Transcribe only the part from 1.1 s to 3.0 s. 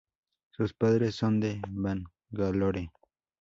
son de Bangalore.